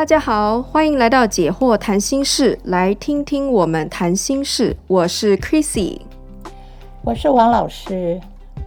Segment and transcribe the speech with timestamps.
[0.00, 4.74] 大家好，欢迎来到解惑谈心事，来听听我们谈心事。
[4.86, 6.00] 我是 Chrissy，
[7.04, 8.18] 我是王老师。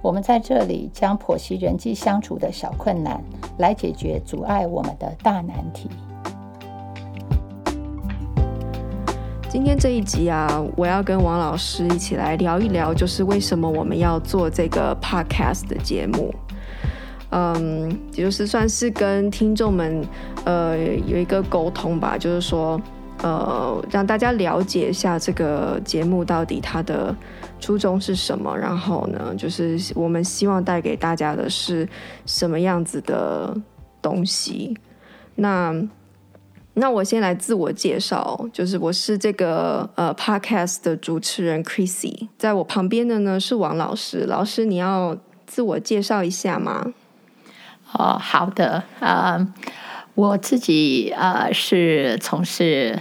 [0.03, 3.19] 我们在这里将剖析人际相处的小困难，
[3.57, 5.89] 来解决阻碍我们的大难题。
[9.49, 16.31] 今天这一集啊，我要跟王老师一起来聊一聊，就是为什么我们要做这个 Podcast 的节目。
[17.35, 20.05] 嗯，也就是算是跟听众们
[20.45, 22.81] 呃有一个沟通吧，就是说
[23.21, 27.15] 呃让大家了解一下这个节目到底它的
[27.59, 31.87] 初衷是什么，然后呢，就是我们希望带给大家的是
[32.25, 33.55] 什么样子的
[34.01, 34.77] 东西。
[35.35, 35.73] 那
[36.75, 46.93] 那我先来自我介绍，就是我是这个呃 Podcast 的主持人 Chrissy，在我旁边的呢是王老师，老师你要自我介绍一下吗？
[47.93, 49.47] 哦，好的，呃，
[50.15, 52.99] 我自己呃是从事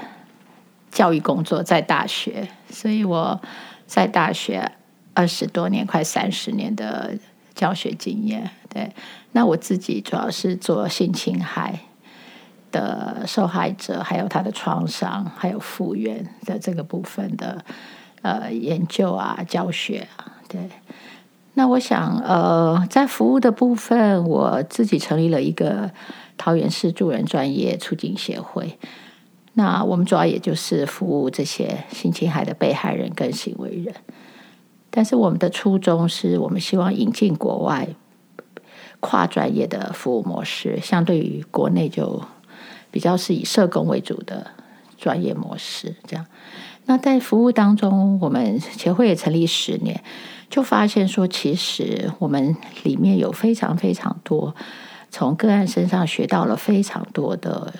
[0.90, 3.40] 教育工作，在大学，所以我
[3.86, 4.72] 在大学
[5.12, 7.14] 二十多年，快三十年的
[7.54, 8.50] 教学经验。
[8.70, 8.90] 对，
[9.32, 11.80] 那我自己主要是做性侵害
[12.70, 17.62] 的受害者，还有他的创伤，还有复原的这个部分的
[18.22, 20.60] 呃研究啊、教学啊，对。
[21.54, 25.90] 那我想，呃，在服务的部分，我自己成立了一个
[26.42, 28.76] 桃园市助人专业促进协会。
[29.52, 33.94] 那我们主要也就是服务这些性侵害的被害人跟行为人。
[34.90, 37.86] 但是我们的初衷是我们希望引进国外
[38.98, 42.20] 跨专业的服务模式，相对于国内就
[42.90, 44.48] 比较是以社工为主的
[44.98, 45.94] 专业模式。
[46.08, 46.26] 这样，
[46.86, 50.02] 那在服务当中，我们协会也成立十年。
[50.50, 54.54] 就发现说，其实我们里面有非常非常多
[55.12, 57.72] 从个案身上学到了非常多的，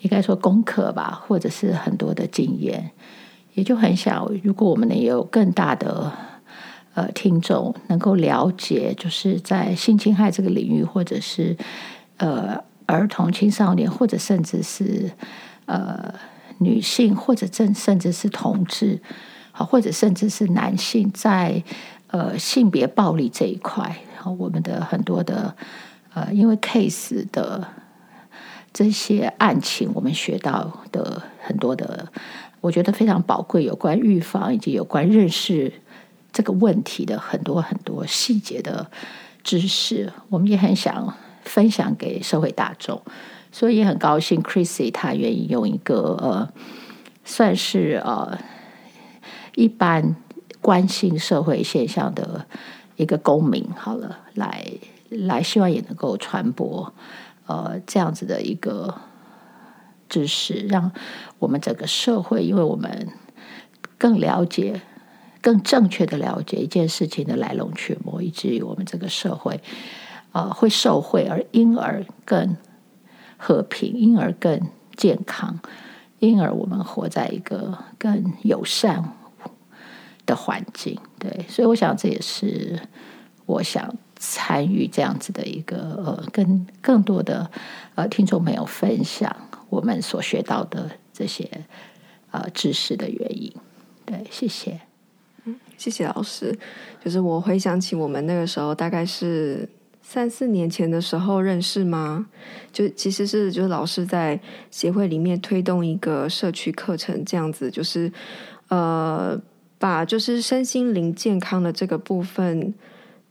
[0.00, 2.92] 应该说功课吧，或者是很多的经验。
[3.54, 6.10] 也就很想，如果我们能有更大的
[6.94, 11.54] 呃听众能够了解，就是在性侵害这个领域，或者是
[12.18, 15.10] 呃儿童青少年，或者甚至是
[15.66, 16.14] 呃
[16.58, 19.02] 女性，或者甚甚至是同志。
[19.50, 21.62] 好，或者甚至是男性在
[22.06, 25.54] 呃性别暴力这一块，好，我们的很多的
[26.14, 27.66] 呃，因为 case 的
[28.72, 32.08] 这些案情，我们学到的很多的，
[32.60, 35.72] 我觉得非常宝贵，有关预防以及有关认识
[36.32, 38.90] 这个问题的很多很多细节的
[39.42, 43.00] 知识，我们也很想分享给社会大众，
[43.50, 46.52] 所以也很高兴 Chrissy 他愿意用一个呃，
[47.24, 48.38] 算是呃。
[49.54, 50.16] 一般
[50.62, 52.46] 关心社会现象的
[52.96, 54.64] 一个公民，好了，来
[55.26, 56.92] 来，希望也能够传播
[57.46, 58.94] 呃这样子的一个
[60.08, 60.90] 知识，让
[61.38, 63.08] 我们整个社会，因为我们
[63.98, 64.80] 更了解、
[65.40, 69.60] 更正确的了解一件事情的来龙去脉，以至于我们这个社会
[70.32, 72.56] 呃会受惠，而因而更
[73.36, 74.60] 和平，因而更
[74.96, 75.60] 健康，
[76.18, 79.14] 因而我们活在一个更友善。
[80.24, 82.78] 的环境，对，所以我想这也是
[83.44, 83.92] 我想
[84.24, 87.50] 参与这样子的一个呃，跟更多的
[87.96, 89.34] 呃听众朋友分享
[89.68, 91.50] 我们所学到的这些
[92.30, 93.52] 呃知识的原因。
[94.04, 94.80] 对，谢谢，
[95.44, 96.56] 嗯，谢谢老师。
[97.04, 99.68] 就是我回想起我们那个时候，大概是
[100.00, 102.26] 三四年前的时候认识吗？
[102.72, 104.38] 就其实是就是老师在
[104.70, 108.12] 协会里面推动一个社区课程，这样子就是
[108.68, 109.40] 呃。
[109.82, 112.72] 把就是身心灵健康的这个部分，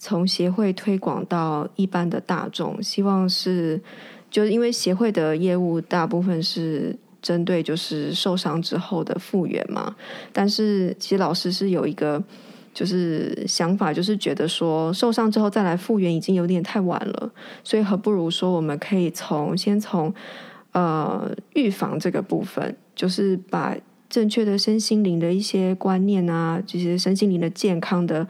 [0.03, 3.79] 从协会推广到一般的大众，希望是，
[4.31, 9.95] 就是因为协会的业务大部分是针对就是受伤之后的复原嘛，
[10.33, 12.21] 但是其实老师是有一个
[12.73, 17.31] 就是想法，就是觉得说受伤之后再来复原已经有点太晚了，
[17.63, 20.11] 所以何不如说我们可以从先从
[20.71, 23.77] 呃预防这个部分，就是把。
[24.09, 28.27] 正确的身心灵的一些观念啊，这些身心灵的健康的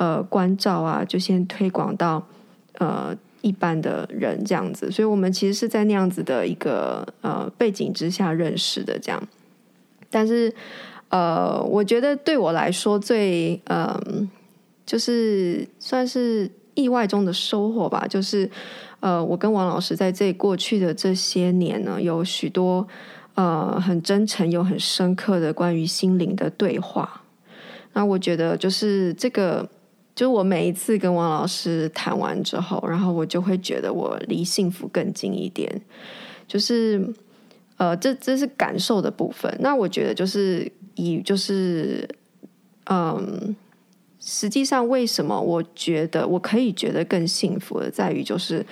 [0.00, 2.26] 呃关照啊，就先推广到
[2.78, 4.90] 呃一般的人这样子。
[4.90, 9.22] 所以，我们其实是在那样子的一个呃背景之下认识的这样。
[10.08, 10.50] 但是，
[11.10, 14.00] 呃，我觉得对我来说最呃
[14.86, 18.50] 就是算是意外中的收获吧，就是
[19.00, 22.88] 呃，我跟王老师在这过去的这些年呢，有许多。
[23.36, 27.22] 呃，很真诚又很深刻的关于心灵的对话。
[27.94, 29.66] 那我觉得就是这个，
[30.14, 35.80] 就是我每一次跟王老师谈完之后，然后我就会觉得我离幸福更近一点。
[36.46, 37.12] 就是
[37.76, 39.54] 呃，这这是感受的部分。
[39.60, 42.08] 那我觉得就是以就是
[42.86, 43.54] 嗯，
[44.18, 48.64] 实际上为什么我觉得我可以觉得更幸福的，在于就是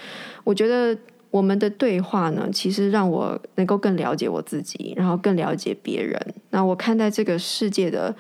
[0.45, 0.99] 我觉得。
[1.31, 6.19] 我们的对话呢，其实让我能够更了解我自己，然后更了解别人。
[6.49, 8.17] 那我看待这个世界的，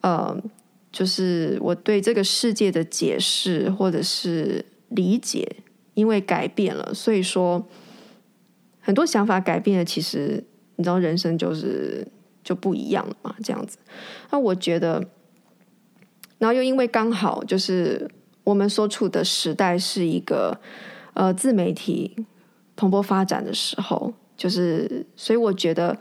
[0.00, 0.34] 呃，
[0.90, 5.56] 就是我对这个世界的解释或者是理解，
[5.94, 7.66] 因为改变了，所以说
[8.80, 9.84] 很多想法改变了。
[9.84, 10.42] 其实
[10.76, 12.06] 你知道，人生就是
[12.42, 13.78] 就不一样了嘛，这样子。
[14.30, 15.04] 那我觉得，
[16.38, 18.10] 然后又因为刚好就是
[18.44, 20.60] 我们所处的时代是一个
[21.14, 22.26] 呃自媒体。
[22.80, 25.98] 蓬勃发展的时候，就是所以我觉得，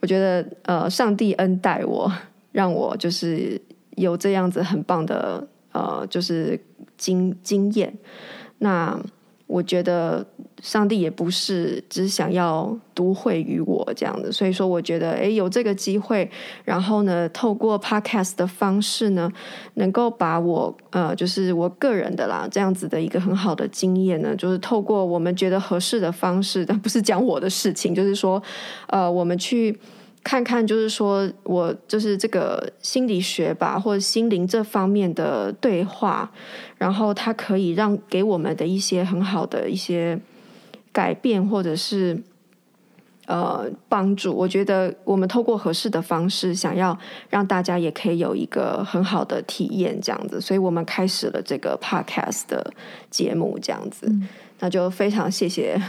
[0.00, 2.12] 我觉得呃，上帝恩待我，
[2.52, 3.58] 让我就是
[4.00, 6.60] 有这样子很棒的呃，就是
[6.96, 7.96] 经经验。
[8.58, 9.00] 那
[9.46, 10.26] 我觉得。
[10.62, 16.30] 上帝也不是只想要独惠于我这样子，所以说我觉得，诶，有这个机会，
[16.66, 19.32] 然后呢，透过 Podcast 的方式呢，
[19.76, 28.42] 能够把我呃，就是我个人的啦，这样子的一个很好的经验呢，就是透过我们觉得合适的方式，但不是讲我的事情，就是说，
[28.88, 29.80] 呃，我们去。
[30.22, 36.30] 看看，就是说我就是这个心理学吧，或者心灵这方面的对话，
[36.76, 40.20] 然后它可以让给我们的一些很好的一些
[40.92, 42.22] 改变，或者是
[43.26, 44.34] 呃帮助。
[44.34, 46.96] 我觉得我们透过合适的方式，想要
[47.30, 52.72] 让大家也可以有一个很好的体验，这样子，所以我们开始了这个 podcast 的
[53.08, 54.06] 节目，这样子，
[54.58, 55.80] 那就非常谢谢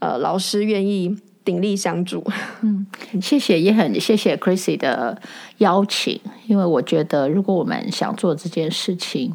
[0.00, 1.16] 呃老师愿意。
[1.42, 2.22] 鼎力相助，
[2.60, 2.86] 嗯，
[3.20, 5.20] 谢谢，也很谢谢 Chrissy 的
[5.58, 9.34] 邀请，因为我觉得如果我们想做这件事情，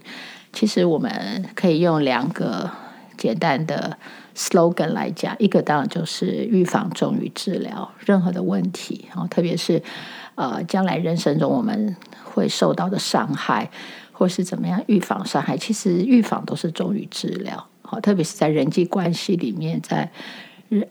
[0.54, 2.69] 其实我们可以用两个
[3.18, 3.98] 简单的
[4.36, 9.81] slogan 来讲，一个当然就是预防重于治疗，任何的问题，然后特别是
[10.36, 13.72] 呃将来人生中我们会受到的伤害，
[14.12, 20.12] 或是怎么样预防伤害，其实预防都是重于治疗，好，特别是在人际关系里面，在。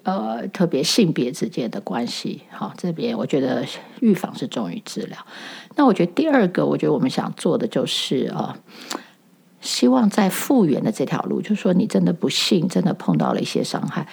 [0.05, 3.65] 呃，特别性别之间的关系，好，这边我觉得
[4.01, 5.19] 预防是重于治疗。
[5.75, 8.55] 那我觉得第二个，我觉得我们想做的就是呃，
[9.61, 14.07] 希望在复原的这条路，就是说你真的不幸，真的碰到了一些伤害，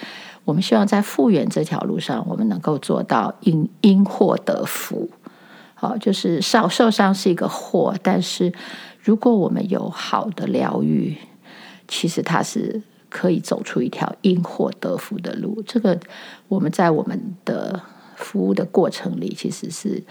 [0.45, 5.09] 我们希望在复原这条路上，我们能够做到因因祸得福。
[5.75, 8.53] 好，就是受受伤是一个祸，但是
[8.99, 11.17] 如果我们有好的疗愈，
[11.87, 12.81] 其实它是。
[13.11, 15.99] 可以走出一条因祸得福的路，这个
[16.47, 17.79] 我们在我们的
[18.15, 20.01] 服务的过程里，其实是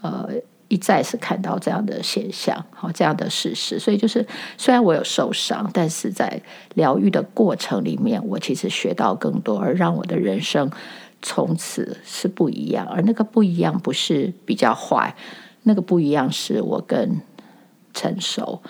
[0.00, 0.30] 呃
[0.68, 3.78] 一再是看到这样的现象，好，这样的事实。
[3.78, 4.26] 所以就是
[4.56, 6.40] 虽然我有受伤，但是在
[6.74, 10.70] 疗愈的过程里面，我其实学到更多，而让我的人生
[11.20, 12.86] 从此是不一样。
[12.86, 15.14] 而那个不一样不是比较坏，
[15.64, 17.20] 那个不一样是我更
[17.92, 18.62] 成熟，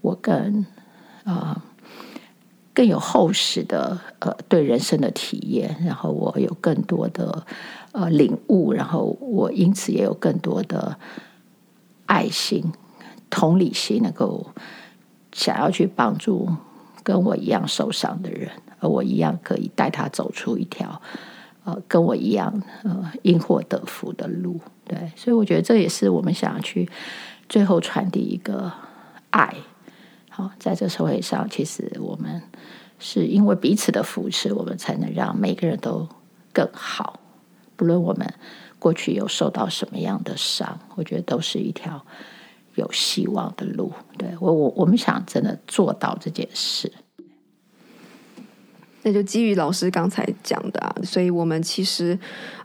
[0.00, 0.64] 我更
[1.24, 1.62] 啊。
[2.76, 7.46] 更有厚实的呃对人生的体验，然后我有更多的
[7.92, 10.98] 呃领悟，然后我因此也有更多的
[12.04, 12.70] 爱心、
[13.30, 14.48] 同理心，能够
[15.32, 16.46] 想要去帮助
[17.02, 21.00] 跟我一样受伤的人，而我一样可以带他走出一条
[21.64, 24.60] 呃跟我一样呃因祸得福的路。
[24.84, 26.86] 对，所以我觉得这也是我们想要去
[27.48, 28.70] 最后传递一个
[29.30, 29.54] 爱。
[30.36, 32.42] 好，在这社会上，其实我们
[32.98, 36.06] 是因为彼此的扶持，我们才能让每个人都
[36.52, 37.18] 更好。
[37.74, 38.34] 不论我们
[38.78, 42.04] 过去有受到什么样的伤，我觉得都是一条
[42.74, 43.90] 有希望的路。
[44.18, 46.92] 对，我，我我们想真的做到这件事。
[49.06, 52.18] 那就基于老师刚才讲的啊，所以我们其实，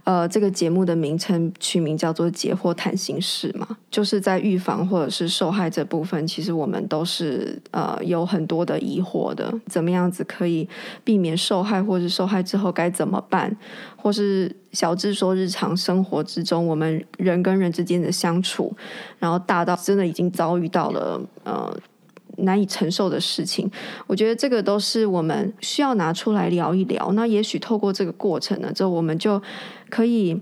[0.05, 10.67] 呃，这个节目的名称取名叫做“解惑谈心事”嘛，就是在预防或者是受害这部分，其实我们都是呃有很多的疑惑的，怎么样子可以
[11.03, 13.55] 避免受害，或是受害之后该怎么办，
[13.95, 18.75] 或是小至说日常生活之中我们人跟人之间的相处，
[19.19, 21.77] 然后大到真的已经遭遇到了呃。
[22.38, 23.69] 难以承受的事情，
[24.07, 27.11] 我觉得这个都是我们需要拿出来聊一聊。
[27.13, 29.41] 那也许透过这个过程呢，就我们就
[29.89, 30.41] 可以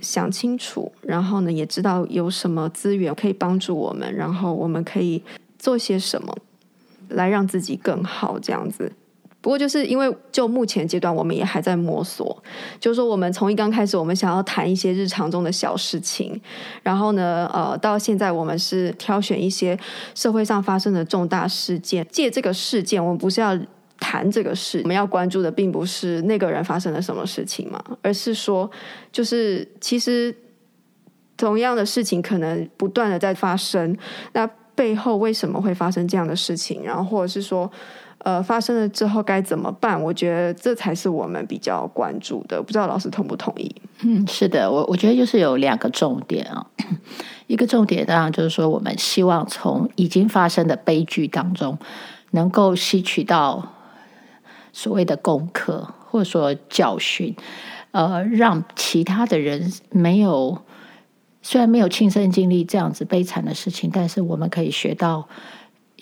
[0.00, 5.22] 想清楚，然后呢，也知道有什么资源可以帮助我们，然后我们可以
[5.58, 6.36] 做些什么
[7.08, 8.92] 来让自己更好，这样子。
[9.42, 12.42] 不过，就是因为就目前阶段，我们也还在摸索。
[12.80, 16.40] 就是说，我们从一刚开始，我们想要谈一些日常中的小事情，
[16.82, 19.78] 然后呢，呃，到现在我们是挑选一些
[20.14, 23.58] 社会上发生的重大事件，借这个事件，我们不是要。
[24.04, 28.68] 谈这个事，我们要关注的并不是那个人发生了什么事情嘛，而是说，
[29.12, 30.34] 就是其实
[31.36, 33.96] 同样的事情可能不断的在发生，
[34.32, 34.44] 那
[34.74, 36.82] 背后为什么会发生这样的事情？
[36.82, 37.70] 然后或者是说，
[38.24, 40.00] 呃，发生了之后该怎么办？
[40.00, 42.62] 我觉得这才是我们比较关注的。
[42.62, 43.74] 不知道老师同不同意？
[44.02, 46.64] 嗯，是的，我我觉得就是有两个重点啊。
[47.48, 51.76] 一个重点当然就是说，我们希望从已经发生的悲剧当中，
[52.30, 53.72] 能够吸取到
[54.72, 57.34] 所谓的功课，或者说教训，
[57.90, 60.62] 呃，让其他的人没有，
[61.42, 65.28] 虽然没有亲身经历这样子悲惨的事情，但是我们可以学到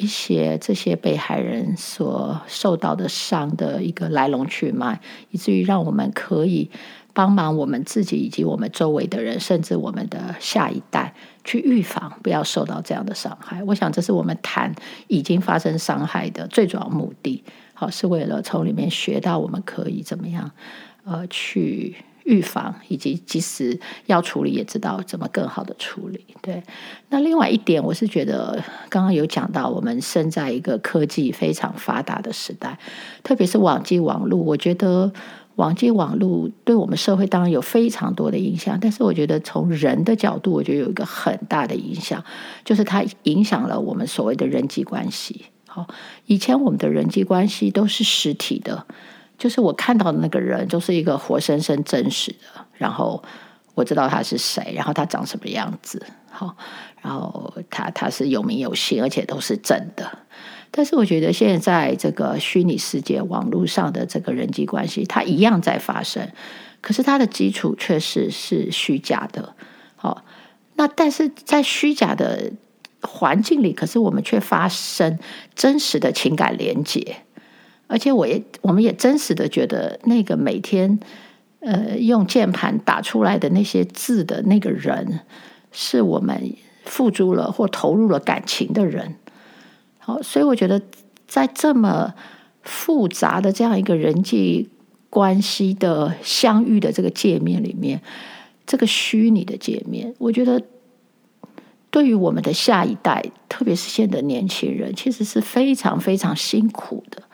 [0.01, 6.71] 一些这些被害人所受到的伤的一个来龙去脉，以至于让我们可以。
[7.13, 13.61] 帮忙我们自己以及我们周围的人，甚至我们的下一代，去预防不要受到这样的伤害。
[13.65, 14.73] 我想，这是我们谈
[15.09, 17.43] 已经发生伤害的最主要目的。
[17.75, 20.53] 好，是为了从里面学到我们可以怎么样，
[21.05, 21.97] 呃，去
[22.31, 26.25] 预防，以及即使要处理，也知道怎么更好的处理。
[26.41, 26.63] 对。
[27.09, 32.79] 那另外一点，我是觉得刚刚有讲到，我们生在一个科技非常发达的时代，
[33.23, 35.13] 特别是网际网络，我觉得。
[35.57, 42.25] 网际网络对我们社会当然有非常多的影响，但是我觉得从人的角度，我觉得有一个很大的影响，
[42.65, 45.45] 就是它影响了我们所谓的人际关系。
[45.67, 45.87] 好，
[46.25, 48.87] 以前我们的人际关系都是实体的，
[49.41, 53.21] 就是我看到的那个人就是一个活生生真实的，然后
[53.75, 56.55] 我知道他是谁，然后他长什么样子，好，
[57.01, 60.19] 然后他他是有名有姓，而且都是真的。
[60.71, 66.31] 但是我觉得现在这个虚拟世界、网络上的这个人际关系，它一样在发生，
[66.83, 69.57] 可是它的基础确实是虚假的。
[69.97, 70.23] 好，
[70.75, 72.53] 那但是在虚假的
[73.01, 75.19] 环境里，可是我们却发生
[75.55, 77.17] 真实的情感连接，
[77.91, 81.01] 而且我也我们也真实的觉得那个每天
[81.59, 85.21] 呃用键盘打出来的那些字的那个人，
[85.73, 86.55] 是我们
[86.85, 89.17] 付诸了或投入了感情的人。
[89.99, 90.81] 好，所以我觉得
[91.27, 92.15] 在这么
[92.63, 94.69] 复杂的这样一个人际
[95.11, 98.01] 关系的相遇的这个界面里面，
[98.65, 100.63] 这个虚拟的界面，我觉得
[101.91, 107.25] 对于我们的下一代，特别是现在的年轻人，其实是非常非常辛苦的。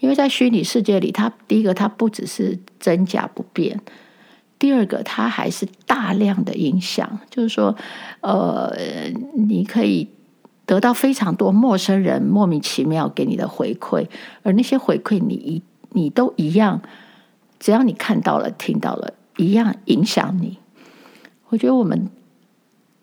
[0.00, 3.80] 因为在虚拟世界里，它第一个它不只是真假不变，
[4.58, 7.76] 第二个它还是大量的影响，就是说，
[8.20, 8.72] 呃，
[9.34, 10.08] 你可以。
[10.68, 14.06] 得到非常多陌生人莫名其妙给你的回馈，
[14.42, 15.62] 而那些回馈你一
[15.92, 16.82] 你都一样，
[17.58, 20.58] 只要你看到了、听到了，一样影响你。
[21.48, 22.10] 我觉得我们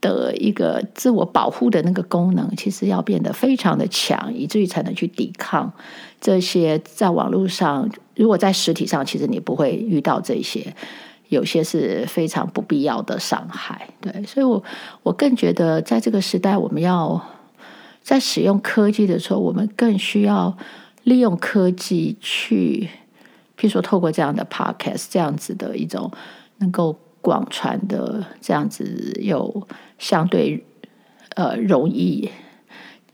[0.05, 5.71] 的一个自我保护的那个功能，其实要变得非常的强，以至于才能去抵抗
[6.21, 7.89] 这些在网络上。
[8.15, 10.75] 如果在实体上，其实你不会遇到这些，
[11.29, 13.89] 有些是非常不必要的伤害。
[13.99, 14.63] 对，所以我
[15.03, 17.21] 我更觉得，在这个时代，我们要。
[18.05, 20.55] 在使用科技的时候，我们更需要
[21.05, 22.87] 利用科技去，
[23.57, 26.11] 譬如说透过这样的 podcast 这样子的一种
[26.59, 26.95] 能够
[27.25, 29.67] 广传的这样子有
[29.97, 30.63] 相对
[31.33, 32.29] 呃容易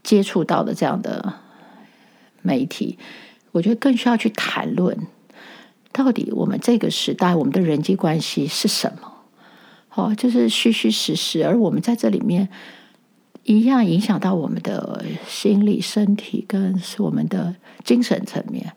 [0.03, 1.35] 接触到的这样的
[2.41, 2.99] 媒体，
[3.53, 5.07] 我觉得更需要去谈论
[5.93, 9.13] 到底我们这个时代我们的人际关系是什么？
[9.87, 12.49] 好，就是虚虚实实，而我们在这里面。
[13.43, 18.71] 一样影响到我们的心理、身体，跟我们的精神层面。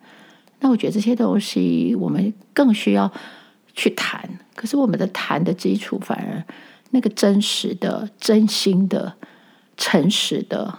[0.61, 3.12] 那我觉得这些东西我们更需要
[3.75, 4.38] 去谈。
[4.54, 6.44] 可是我们的谈的基础，反而
[6.90, 9.14] 那个真实的、真心的、
[9.76, 10.78] 诚实的、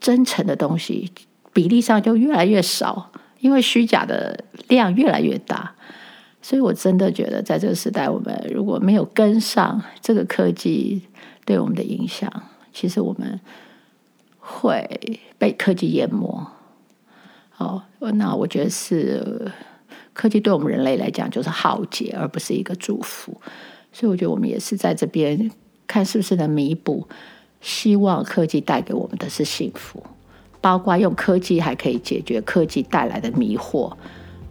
[0.00, 1.10] 真诚的东西，
[1.52, 5.74] 比例上就越来越少，因为虚假的量越来越大。
[6.42, 11.00] 所以我真的觉得，在这个时代，我们如果没有跟上这个科技
[11.44, 12.28] 对我们的影响，
[12.72, 13.40] 其实我们
[14.40, 16.44] 会被科技淹没。
[17.50, 17.84] 好，
[18.14, 19.52] 那我觉得是
[20.12, 23.40] 科技对我们人类来讲就是浩劫，而不是一个祝福。
[23.92, 25.50] 所以我觉得我们也是在这边
[25.86, 27.06] 看是不是能弥补，
[27.60, 30.02] 希望科技带给我们的是幸福，
[30.60, 33.92] 包括用科技还可以解决科技带来的迷惑。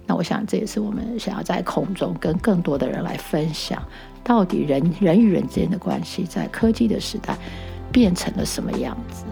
[0.06, 3.82] 那我想这也是我们想要在空中跟更多的人来分享，
[4.24, 7.38] 到底人人与人之间的关系在科技的时代
[7.91, 9.24] 变成了什么样子？